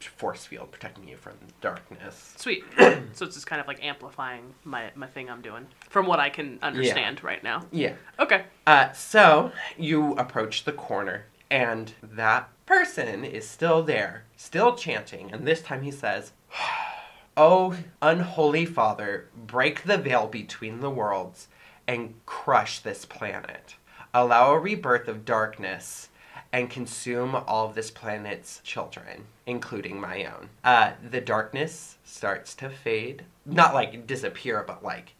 [0.00, 2.34] force field protecting you from darkness.
[2.36, 2.64] Sweet.
[2.78, 6.30] so it's just kind of like amplifying my my thing I'm doing from what I
[6.30, 7.64] can understand right now.
[7.72, 7.94] Yeah.
[8.18, 8.44] Okay.
[8.66, 15.46] Uh, so you approach the corner, and that person is still there, still chanting, and
[15.46, 16.32] this time he says,
[17.36, 21.48] "Oh, unholy Father, break the veil between the worlds
[21.86, 23.76] and crush this planet.
[24.12, 26.10] Allow a rebirth of darkness."
[26.56, 30.48] And consume all of this planet's children, including my own.
[30.64, 33.26] Uh, the darkness starts to fade.
[33.44, 35.12] Not like disappear, but like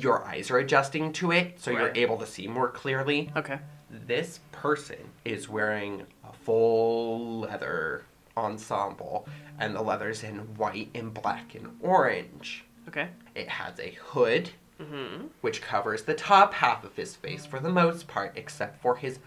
[0.00, 3.30] your eyes are adjusting to it, so you're able to see more clearly.
[3.36, 3.60] Okay.
[3.88, 8.04] This person is wearing a full leather
[8.36, 9.28] ensemble,
[9.60, 12.64] and the leather's in white and black and orange.
[12.88, 13.10] Okay.
[13.36, 15.26] It has a hood, Mm-hmm.
[15.42, 19.18] which covers the top half of his face for the most part, except for his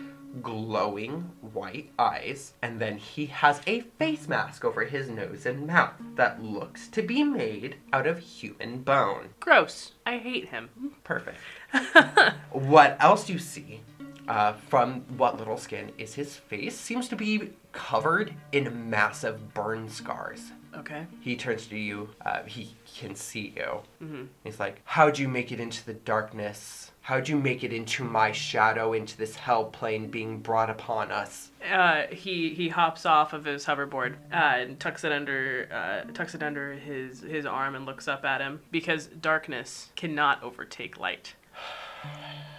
[0.41, 2.53] glowing white eyes.
[2.63, 7.03] And then he has a face mask over his nose and mouth that looks to
[7.03, 9.29] be made out of human bone.
[9.39, 9.91] Gross.
[10.07, 10.69] I hate him.
[11.03, 11.37] Perfect.
[12.51, 13.81] what else you see
[14.27, 19.89] uh, from what little skin is his face seems to be covered in massive burn
[19.89, 20.51] scars.
[20.77, 21.05] Okay.
[21.21, 22.09] He turns to you.
[22.25, 23.81] Uh, he can see you.
[24.01, 24.23] Mm-hmm.
[24.43, 26.91] He's like, "How'd you make it into the darkness?
[27.01, 31.51] How'd you make it into my shadow, into this hell plane being brought upon us?"
[31.71, 36.33] Uh, he he hops off of his hoverboard uh, and tucks it under uh, tucks
[36.35, 41.35] it under his his arm and looks up at him because darkness cannot overtake light.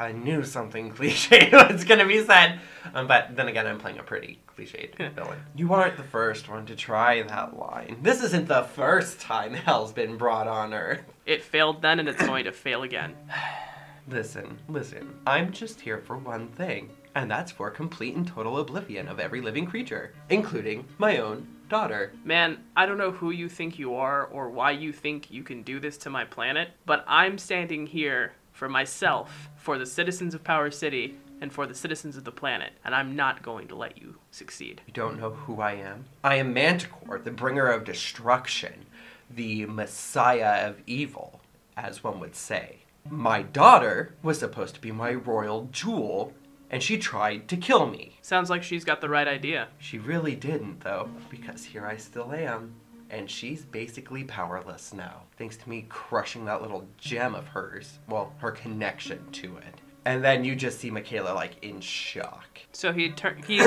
[0.00, 2.58] I knew something cliche was gonna be said,
[2.94, 5.38] um, but then again, I'm playing a pretty cliched villain.
[5.54, 7.98] You aren't the first one to try that line.
[8.00, 11.02] This isn't the first time hell's been brought on Earth.
[11.26, 13.14] It failed then and it's going to fail again.
[14.08, 15.14] Listen, listen.
[15.24, 19.40] I'm just here for one thing, and that's for complete and total oblivion of every
[19.40, 22.12] living creature, including my own daughter.
[22.24, 25.62] Man, I don't know who you think you are or why you think you can
[25.62, 30.44] do this to my planet, but I'm standing here for myself, for the citizens of
[30.44, 33.96] Power City, and for the citizens of the planet, and I'm not going to let
[33.96, 34.82] you succeed.
[34.86, 36.04] You don't know who I am?
[36.22, 38.84] I am Manticore, the bringer of destruction,
[39.30, 41.40] the messiah of evil,
[41.74, 42.80] as one would say.
[43.08, 46.34] My daughter was supposed to be my royal jewel,
[46.68, 48.18] and she tried to kill me.
[48.20, 49.68] Sounds like she's got the right idea.
[49.78, 52.74] She really didn't, though, because here I still am.
[53.10, 57.98] And she's basically powerless now, thanks to me crushing that little gem of hers.
[58.08, 59.80] Well, her connection to it.
[60.04, 62.60] And then you just see Michaela, like, in shock.
[62.72, 63.60] So he turn he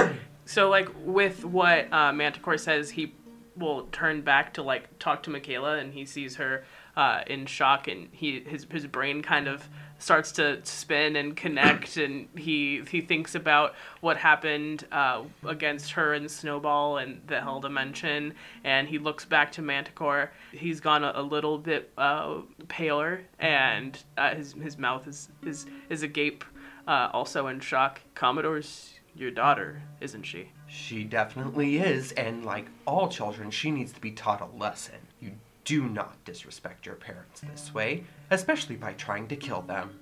[0.46, 3.14] so like with what uh, Manticore says, he
[3.56, 6.64] will turn back to like talk to Michaela, and he sees her
[6.96, 9.70] uh, in shock, and he his his brain kind of
[10.04, 16.14] starts to spin and connect, and he he thinks about what happened uh, against her
[16.14, 20.32] and Snowball and the Hell Dimension, and he looks back to Manticore.
[20.52, 25.66] He's gone a, a little bit uh, paler, and uh, his his mouth is is
[25.90, 26.44] is agape,
[26.88, 28.02] uh, also in shock.
[28.14, 30.50] Commodore's your daughter, isn't she?
[30.68, 34.96] She definitely is, and like all children, she needs to be taught a lesson.
[35.22, 35.32] You
[35.66, 40.00] do not disrespect your parents this way, especially by trying to kill them.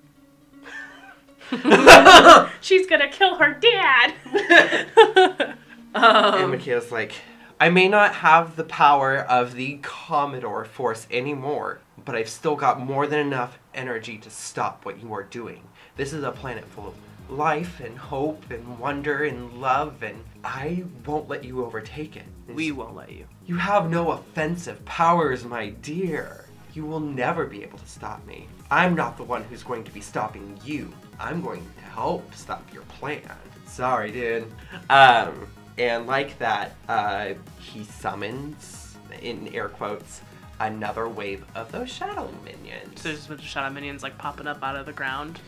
[2.62, 4.14] She's gonna kill her dad.
[5.94, 7.12] Um, and Michaela's like,
[7.60, 12.80] I may not have the power of the Commodore Force anymore, but I've still got
[12.80, 15.62] more than enough energy to stop what you are doing.
[15.98, 16.96] This is a planet full of
[17.30, 22.24] life and hope and wonder and love, and I won't let you overtake it.
[22.48, 23.26] we won't let you.
[23.52, 26.46] You have no offensive powers, my dear.
[26.74, 28.48] You will never be able to stop me.
[28.72, 30.94] I'm not the one who's going to be stopping you.
[31.20, 33.30] I'm going to help stop your plan.
[33.66, 34.50] Sorry, dude.
[34.90, 40.22] Um, and like that, uh, he summons, in air quotes,
[40.62, 43.02] another wave of those shadow minions.
[43.02, 45.42] So there's a bunch of shadow minions like popping up out of the ground.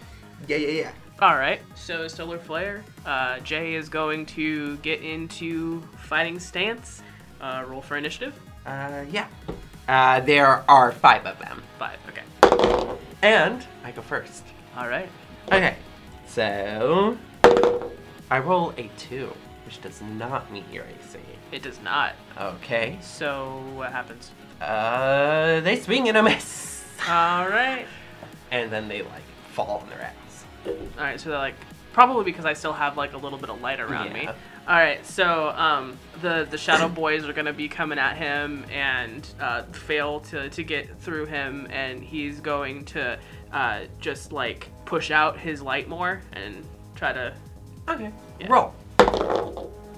[0.46, 0.92] yeah, yeah, yeah.
[1.22, 1.62] All right.
[1.76, 7.02] So Solar Flare, uh, Jay is going to get into fighting stance.
[7.44, 8.40] Uh, roll for initiative.
[8.66, 9.28] Uh, yeah.
[9.90, 11.62] Uh, there are five of them.
[11.78, 12.00] Five.
[12.08, 12.98] Okay.
[13.22, 14.46] And I go first.
[14.78, 15.10] All right.
[15.52, 15.76] Okay,
[16.26, 17.18] so
[18.32, 19.34] I roll a two,
[19.66, 21.20] which does not meet your AC.
[21.52, 22.14] It does not.
[22.40, 24.32] Okay, So what happens?
[24.62, 27.86] uh, they swing and a miss, All right.
[28.52, 30.46] and then they like fall on their ass.
[30.66, 31.20] All right.
[31.20, 31.56] So they're like
[31.92, 34.30] probably because I still have like a little bit of light around me.
[34.68, 35.06] All right.
[35.06, 40.20] So um, the the shadow boys are gonna be coming at him and uh, fail
[40.22, 43.20] to to get through him, and he's going to
[43.52, 46.64] uh, just like push out his light more and
[46.96, 47.34] try to.
[47.90, 48.48] Okay, Yeah.
[48.50, 48.74] roll.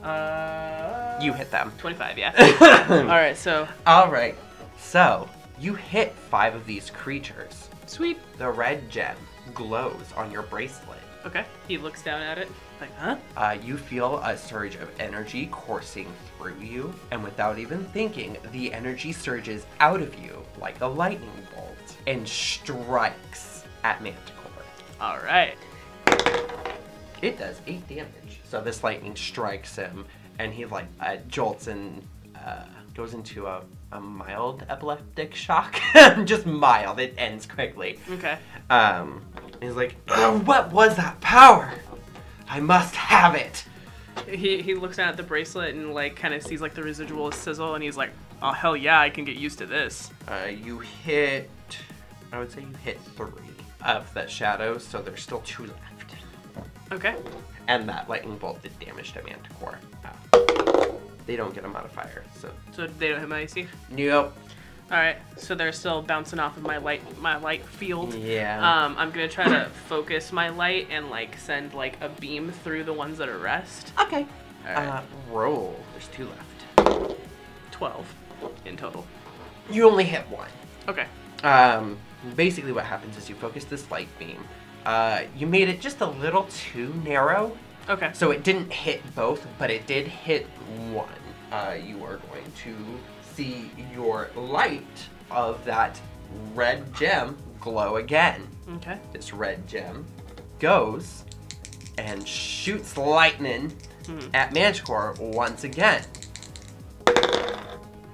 [0.04, 1.72] Uh, You hit them.
[1.78, 2.34] 25, yeah.
[2.90, 4.36] All right, so All right,
[4.78, 5.28] so
[5.60, 7.70] you hit five of these creatures.
[7.88, 8.18] sweet.
[8.38, 9.16] The red gem
[9.54, 10.95] glows on your bracelet.
[11.26, 11.44] Okay.
[11.68, 13.18] He looks down at it, like, huh?
[13.36, 18.72] Uh, you feel a surge of energy coursing through you, and without even thinking, the
[18.72, 24.52] energy surges out of you like a lightning bolt and strikes at Manticore.
[25.02, 25.56] All right.
[27.22, 28.40] It does 8 damage.
[28.48, 30.06] So this lightning strikes him,
[30.38, 32.04] and he like uh, jolts and
[32.36, 33.62] uh, goes into a,
[33.92, 35.76] a mild epileptic shock.
[36.26, 38.00] Just mild, it ends quickly.
[38.12, 38.38] Okay.
[38.70, 39.26] Um,
[39.62, 41.74] he's like, "Oh, what was that power?
[42.50, 43.66] I must have it.
[44.28, 47.32] He he looks down at the bracelet and like kind of sees like the residual
[47.32, 50.10] sizzle, and he's like, oh hell yeah, I can get used to this.
[50.28, 51.50] Uh, you hit,
[52.32, 53.30] I would say you hit three
[53.84, 56.16] of the shadows, so there's still two left.
[56.92, 57.16] Okay.
[57.68, 59.80] And that lightning bolt did damage to Manticore.
[60.06, 60.88] Uh,
[61.26, 63.68] they don't get a modifier, so So they don't have my AC.
[63.90, 64.36] nope.
[64.92, 65.18] All right.
[65.38, 68.14] So they're still bouncing off of my light my light field.
[68.14, 68.58] Yeah.
[68.60, 72.84] Um, I'm gonna try to focus my light and like send like a beam through
[72.84, 73.92] the ones that are rest.
[74.00, 74.28] okay.
[74.68, 74.88] All right.
[74.88, 75.80] Uh, roll.
[75.94, 77.18] There's two left.
[77.72, 78.06] Twelve
[78.66, 79.06] in total.
[79.72, 80.50] You only hit one.
[80.88, 81.08] Okay.
[81.44, 81.98] Um,
[82.36, 84.44] basically, what happens is you focus this light beam.
[84.86, 87.58] Uh, you made it just a little too narrow,
[87.90, 88.12] Okay.
[88.14, 90.46] so it didn't hit both, but it did hit
[90.94, 91.10] one.
[91.52, 92.76] Uh, you are going to
[93.36, 94.84] see your light
[95.32, 96.00] of that
[96.54, 98.48] red gem glow again.
[98.76, 98.98] Okay.
[99.14, 100.06] This red gem
[100.60, 101.24] goes
[101.98, 103.74] and shoots lightning
[104.06, 104.20] Hmm.
[104.36, 106.04] at Manticore once again.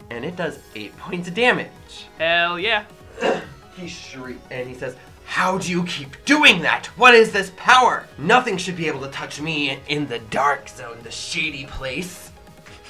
[0.10, 1.70] And it does eight points of damage.
[2.18, 2.86] Hell yeah.
[3.78, 6.88] He shrieks and he says, How do you keep doing that?
[6.98, 8.06] What is this power?
[8.18, 12.32] Nothing should be able to touch me in the dark zone, the shady place.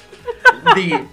[0.76, 1.08] the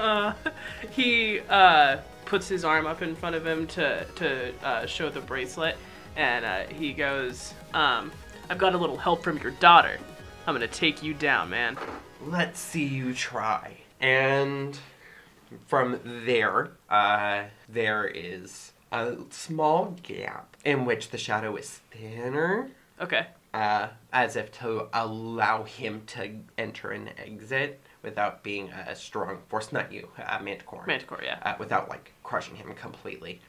[0.00, 0.32] Uh,
[0.90, 5.20] he uh, puts his arm up in front of him to to uh, show the
[5.20, 5.76] bracelet,
[6.16, 8.10] and uh, he goes, um,
[8.48, 9.98] "I've got a little help from your daughter.
[10.46, 11.76] I'm gonna take you down, man."
[12.26, 13.74] let's see you try.
[13.98, 14.78] And
[15.66, 22.70] from there, uh, there is a small gap in which the shadow is thinner,
[23.00, 23.26] Okay.
[23.54, 29.72] uh, as if to allow him to enter and exit without being a strong force.
[29.72, 30.84] Not you, uh, Manticore.
[30.86, 31.38] Manticore, yeah.
[31.42, 33.40] uh, without like crushing him completely.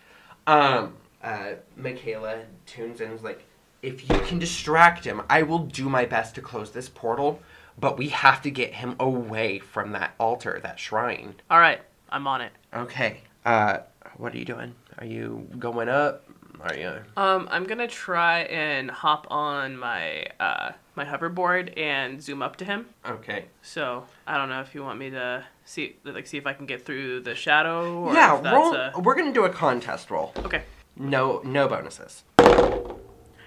[0.47, 3.43] Um, uh, Michaela tunes in and is like,
[3.81, 7.39] if you can distract him, I will do my best to close this portal.
[7.79, 11.35] but we have to get him away from that altar, that shrine.
[11.49, 12.51] All right, I'm on it.
[12.73, 13.21] Okay.
[13.45, 13.79] Uh,
[14.17, 14.75] what are you doing?
[14.99, 16.25] Are you going up?
[16.63, 16.93] Are you?
[17.17, 22.65] Um, I'm gonna try and hop on my uh, my hoverboard and zoom up to
[22.65, 22.85] him.
[23.05, 23.45] Okay.
[23.61, 26.67] So I don't know if you want me to see like see if I can
[26.67, 28.03] get through the shadow.
[28.03, 28.75] Or yeah, roll.
[28.75, 28.93] A...
[28.99, 30.33] We're gonna do a contest roll.
[30.37, 30.63] Okay.
[30.95, 32.23] No, no bonuses.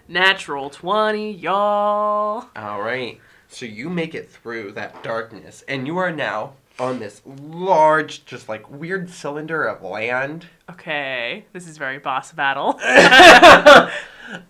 [0.09, 2.49] Natural twenty, y'all.
[2.57, 3.21] All right.
[3.47, 8.49] So you make it through that darkness, and you are now on this large, just
[8.49, 10.47] like weird cylinder of land.
[10.71, 12.79] Okay, this is very boss battle.
[12.83, 13.91] uh,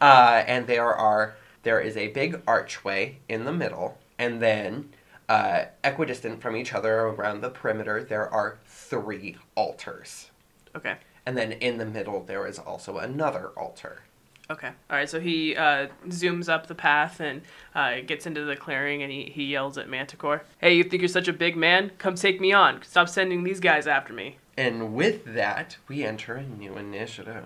[0.00, 4.90] and there are there is a big archway in the middle, and then
[5.28, 10.30] uh, equidistant from each other around the perimeter, there are three altars.
[10.76, 10.96] okay.
[11.26, 14.02] And then in the middle, there is also another altar.
[14.50, 14.68] Okay.
[14.68, 15.08] All right.
[15.08, 17.42] So he uh, zooms up the path and
[17.74, 21.08] uh, gets into the clearing, and he, he yells at Manticore, "Hey, you think you're
[21.08, 21.92] such a big man?
[21.98, 22.82] Come take me on.
[22.82, 27.44] Stop sending these guys after me." And with that, we enter a new initiative.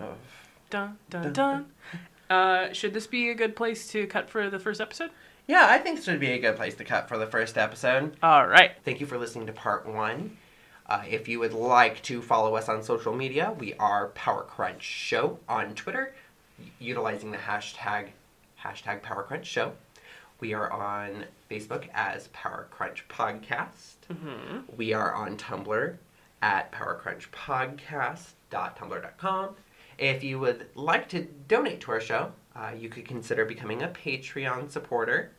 [0.70, 1.66] Dun dun dun.
[2.28, 5.10] Uh, should this be a good place to cut for the first episode?
[5.46, 8.16] Yeah, I think this would be a good place to cut for the first episode.
[8.22, 8.72] All right.
[8.84, 10.36] Thank you for listening to part one.
[10.86, 14.82] Uh, if you would like to follow us on social media, we are Power Crunch
[14.82, 16.14] Show on Twitter,
[16.78, 18.08] utilizing the hashtag
[18.62, 19.72] hashtag Power Crunch Show.
[20.40, 23.94] We are on Facebook as Power Crunch Podcast.
[24.08, 25.96] hmm We are on Tumblr
[26.42, 29.48] at powercrunchpodcast.tumblr.com.
[29.98, 33.88] If you would like to donate to our show, uh, you could consider becoming a
[33.88, 35.32] Patreon supporter.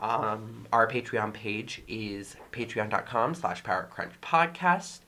[0.00, 5.00] Um, our Patreon page is patreon.com slash powercrunchpodcast.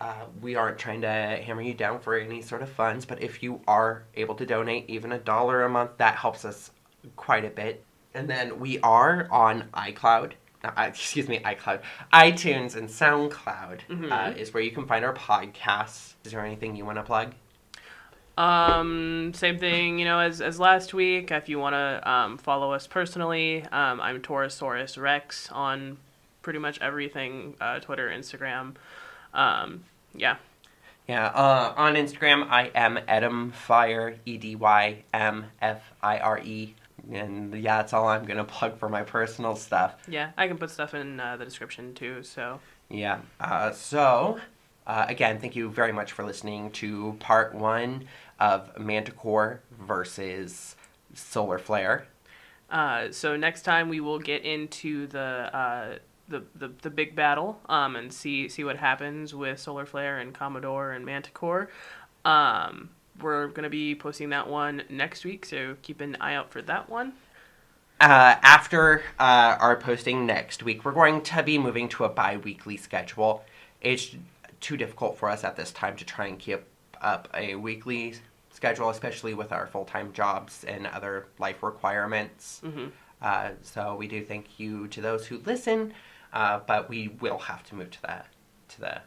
[0.00, 3.42] Uh, we aren't trying to hammer you down for any sort of funds, but if
[3.42, 6.70] you are able to donate even a dollar a month, that helps us
[7.16, 7.84] quite a bit.
[8.14, 10.32] And then we are on iCloud.
[10.64, 11.80] Uh, excuse me, iCloud.
[12.12, 14.36] iTunes and SoundCloud uh, Mhm.
[14.36, 16.14] is where you can find our podcasts.
[16.24, 17.34] Is there anything you want to plug?
[18.38, 21.30] Um, same thing, you know, as, as last week.
[21.30, 25.98] If you want to um, follow us personally, um, I'm Taurosaurus Rex on
[26.42, 28.76] pretty much everything uh, Twitter, Instagram.
[29.34, 29.84] Um,
[30.14, 30.36] yeah.
[31.08, 36.74] Yeah, uh, on Instagram, I am Edymfire, E D Y M F I R E.
[37.10, 39.96] And yeah, that's all I'm going to plug for my personal stuff.
[40.06, 42.22] Yeah, I can put stuff in uh, the description too.
[42.22, 44.38] So, Yeah, uh, so
[44.86, 48.04] uh, again, thank you very much for listening to part one
[48.38, 50.76] of Manticore versus
[51.14, 52.06] Solar Flare.
[52.70, 55.98] uh, so next time we will get into the uh,
[56.30, 60.32] the, the the big battle um, and see see what happens with Solar Flare and
[60.32, 61.68] Commodore and Manticore.
[62.24, 66.62] Um, we're gonna be posting that one next week, so keep an eye out for
[66.62, 67.12] that one.
[68.00, 72.38] Uh, after uh, our posting next week, we're going to be moving to a bi
[72.38, 73.44] weekly schedule.
[73.82, 74.16] It's
[74.60, 76.62] too difficult for us at this time to try and keep
[77.02, 78.14] up a weekly
[78.50, 82.60] schedule, especially with our full time jobs and other life requirements.
[82.64, 82.86] hmm
[83.20, 85.92] Uh, so we do thank you to those who listen,
[86.32, 88.22] uh, but we will have to move to the
[88.68, 89.00] to the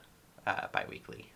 [0.45, 1.29] uh, biweekly.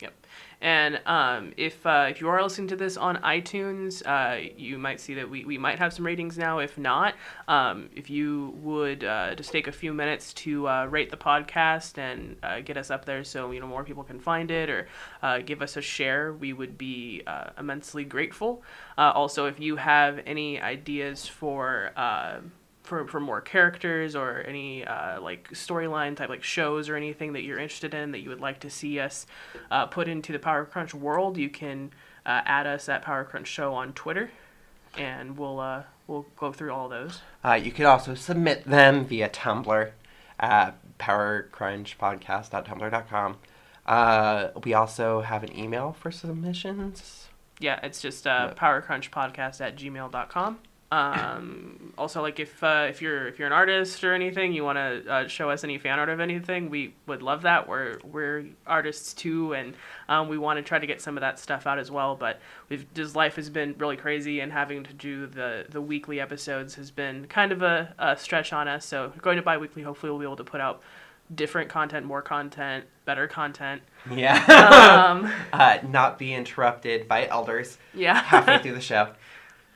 [0.00, 0.26] Yep.
[0.60, 5.00] And um, if uh, if you are listening to this on iTunes, uh, you might
[5.00, 6.58] see that we, we might have some ratings now.
[6.58, 7.14] If not,
[7.46, 11.96] um, if you would uh, just take a few minutes to uh, rate the podcast
[11.98, 14.88] and uh, get us up there, so you know more people can find it, or
[15.22, 17.22] uh, give us a share, we would be
[17.58, 18.62] immensely grateful.
[18.98, 21.92] Also, if you have any ideas for
[22.84, 27.42] for, for more characters or any uh, like storyline type like shows or anything that
[27.42, 29.26] you're interested in that you would like to see us
[29.70, 31.90] uh, put into the Power Crunch world, you can
[32.24, 34.30] uh, add us at Power Crunch Show on Twitter,
[34.96, 37.20] and we'll uh, we'll go through all those.
[37.44, 39.90] Uh, you could also submit them via Tumblr
[40.38, 43.36] at powercrunchpodcast.tumblr.com.
[43.86, 47.28] Uh, we also have an email for submissions.
[47.60, 48.58] Yeah, it's just uh, Yep.
[48.58, 50.58] powercrunchpodcast at gmail.com.
[50.92, 54.76] Um, also, like if uh, if you're if you're an artist or anything, you want
[54.76, 57.68] to uh, show us any fan art of anything, we would love that.
[57.68, 59.74] We're we're artists too, and
[60.08, 62.14] um, we want to try to get some of that stuff out as well.
[62.14, 66.20] But we've just life has been really crazy, and having to do the the weekly
[66.20, 68.86] episodes has been kind of a, a stretch on us.
[68.86, 70.82] So going to bi-weekly, hopefully we'll be able to put out
[71.34, 73.82] different content, more content, better content.
[74.10, 74.44] Yeah.
[74.44, 78.22] Um, uh, not be interrupted by elders yeah.
[78.22, 79.10] halfway through the show.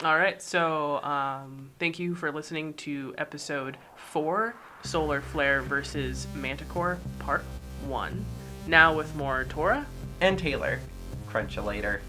[0.05, 6.99] All right, so um, thank you for listening to episode four Solar Flare versus Manticore,
[7.19, 7.43] part
[7.85, 8.25] one.
[8.69, 9.85] Now with more Tora.
[10.21, 10.79] And Taylor,
[11.27, 12.01] crunch you later.